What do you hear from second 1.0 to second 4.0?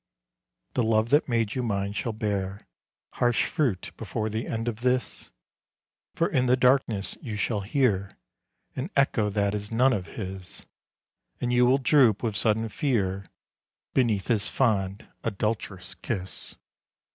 that made you mine shall bear Harsh fruit